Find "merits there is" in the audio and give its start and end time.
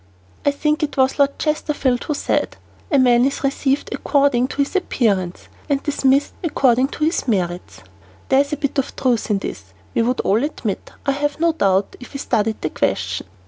7.27-8.51